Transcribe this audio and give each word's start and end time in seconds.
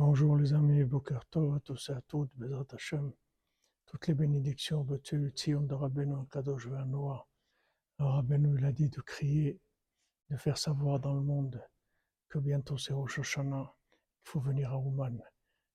Bonjour 0.00 0.36
les 0.36 0.52
amis, 0.52 0.84
Boker 0.84 1.18
à 1.34 1.58
tous 1.58 1.88
et 1.88 1.92
à 1.92 2.00
toutes, 2.02 2.30
Bezrat 2.36 2.66
Hashem. 2.72 3.10
Toutes 3.84 4.06
les 4.06 4.14
bénédictions, 4.14 4.84
Betu, 4.84 5.32
Tzion 5.34 5.62
de 5.62 5.74
Rabbeinu 5.74 6.24
Kadosh 6.30 6.68
Noah. 6.68 7.26
Rabbeinu 7.98 8.56
il 8.56 8.64
a 8.64 8.70
dit 8.70 8.90
de 8.90 9.00
crier, 9.00 9.58
de 10.30 10.36
faire 10.36 10.56
savoir 10.56 11.00
dans 11.00 11.14
le 11.14 11.22
monde 11.22 11.60
que 12.28 12.38
bientôt 12.38 12.78
c'est 12.78 12.92
Rosh 12.92 13.18
Hashanah, 13.18 13.74
il 13.96 14.28
faut 14.30 14.38
venir 14.38 14.70
à 14.70 14.78
Ouman. 14.78 15.20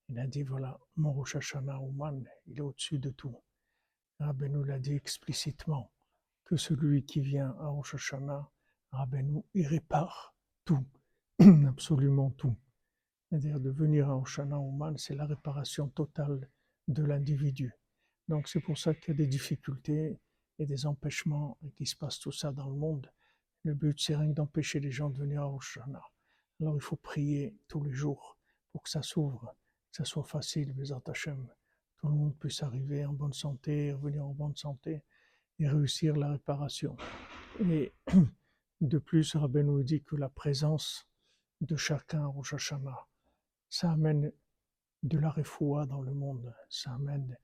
Il 0.07 0.17
a 0.17 0.25
dit 0.25 0.43
voilà, 0.43 0.79
mon 0.95 1.11
Rosh 1.11 1.35
Hashanah 1.35 1.81
Ouman, 1.81 2.23
il 2.45 2.59
est 2.59 2.61
au-dessus 2.61 2.99
de 2.99 3.09
tout. 3.09 3.35
Rabbeinu 4.21 4.63
l'a 4.65 4.79
dit 4.79 4.93
explicitement 4.93 5.91
que 6.45 6.55
celui 6.55 7.03
qui 7.03 7.19
vient 7.19 7.57
à 7.59 7.67
Rosh 7.67 7.95
Hashanah, 7.95 8.49
Rabbeinu, 8.91 9.43
il 9.53 9.67
répare 9.67 10.33
tout, 10.63 10.87
absolument 11.67 12.29
tout. 12.31 12.55
C'est-à-dire 13.34 13.59
de 13.59 13.71
venir 13.71 14.11
à 14.11 14.15
Oshana 14.15 14.59
Ouman, 14.59 14.95
c'est 14.95 15.16
la 15.16 15.25
réparation 15.25 15.88
totale 15.88 16.48
de 16.88 17.03
l'individu. 17.03 17.73
Donc 18.27 18.48
c'est 18.48 18.59
pour 18.59 18.77
ça 18.77 18.94
qu'il 18.94 19.07
y 19.07 19.12
a 19.16 19.17
des 19.17 19.26
difficultés 19.26 20.20
et 20.59 20.67
des 20.67 20.85
empêchements 20.85 21.57
et 21.63 21.71
qu'il 21.71 21.88
se 21.88 21.95
passe 21.95 22.20
tout 22.20 22.31
ça 22.31 22.52
dans 22.52 22.70
le 22.70 22.76
monde. 22.76 23.12
Le 23.63 23.73
but, 23.73 23.99
c'est 23.99 24.16
rien 24.16 24.30
d'empêcher 24.30 24.80
les 24.80 24.91
gens 24.91 25.09
de 25.09 25.17
venir 25.17 25.41
à 25.41 25.52
Oshana. 25.52 26.04
Alors 26.62 26.76
il 26.76 26.81
faut 26.81 26.95
prier 26.95 27.57
tous 27.67 27.81
les 27.81 27.91
jours 27.91 28.38
pour 28.71 28.84
que 28.84 28.90
ça 28.91 29.02
s'ouvre, 29.02 29.55
que 29.90 29.98
ça 29.98 30.05
soit 30.05 30.26
facile, 30.26 30.71
Bézat 30.71 31.02
Hashem. 31.07 31.48
Tout 31.98 32.09
le 32.09 32.13
monde 32.13 32.38
puisse 32.38 32.62
arriver 32.62 33.04
en 33.04 33.13
bonne 33.13 33.34
santé, 33.34 33.93
revenir 33.93 34.27
en 34.27 34.34
bonne 34.34 34.55
santé 34.55 35.02
et 35.57 35.68
réussir 35.68 36.15
la 36.18 36.34
réparation. 36.34 36.95
Et 37.62 37.93
de 38.81 38.99
plus, 38.99 39.35
Rabbi 39.35 39.63
nous 39.63 39.81
dit 39.81 40.04
que 40.04 40.18
la 40.18 40.29
présence 40.29 41.07
de 41.62 41.76
chacun 41.76 42.27
Rosh 42.27 42.54
Hashanah, 42.54 43.07
ça 43.73 43.91
amène 43.91 44.32
de 45.02 45.18
la 45.18 45.32
refoua 45.32 45.88
dans 45.88 46.04
le 46.04 46.13
monde, 46.13 46.54
ça 46.70 46.94
amène 46.94 47.36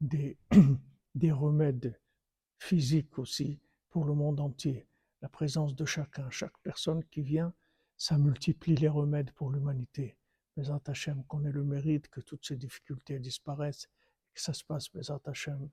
des, 0.00 0.38
des 1.14 1.30
remèdes 1.30 2.00
physiques 2.56 3.18
aussi 3.18 3.60
pour 3.90 4.06
le 4.06 4.14
monde 4.14 4.40
entier. 4.40 4.88
La 5.20 5.28
présence 5.28 5.76
de 5.76 5.84
chacun, 5.84 6.30
chaque 6.30 6.58
personne 6.62 7.04
qui 7.04 7.20
vient, 7.20 7.52
ça 7.98 8.16
multiplie 8.16 8.76
les 8.76 8.88
remèdes 8.88 9.32
pour 9.32 9.50
l'humanité. 9.50 10.16
Bézat 10.56 10.80
Hachem, 10.86 11.22
qu'on 11.24 11.44
ait 11.44 11.52
le 11.52 11.64
mérite 11.64 12.08
que 12.08 12.22
toutes 12.22 12.46
ces 12.46 12.56
difficultés 12.56 13.18
disparaissent, 13.18 13.90
que 14.32 14.40
ça 14.40 14.54
se 14.54 14.64
passe, 14.64 14.90
Bézat 14.90 15.20
Hachem, 15.26 15.68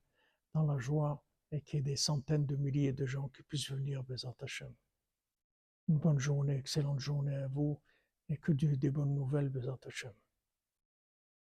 dans 0.52 0.66
la 0.66 0.76
joie 0.76 1.24
et 1.52 1.62
qu'il 1.62 1.78
y 1.78 1.80
ait 1.80 1.82
des 1.82 1.96
centaines 1.96 2.44
de 2.44 2.56
milliers 2.56 2.92
de 2.92 3.06
gens 3.06 3.30
qui 3.30 3.42
puissent 3.44 3.70
venir, 3.70 4.04
Bézat 4.04 4.34
Hachem. 4.42 4.74
Une 5.88 5.96
bonne 5.96 6.18
journée, 6.18 6.58
excellente 6.58 7.00
journée 7.00 7.34
à 7.34 7.48
vous 7.48 7.80
et 8.32 8.38
que 8.38 8.52
Dieu 8.52 8.72
ait 8.72 8.76
des 8.76 8.90
bonnes 8.90 9.14
nouvelles, 9.14 9.50
Bezat 9.50 9.78
Hashem. 9.86 10.12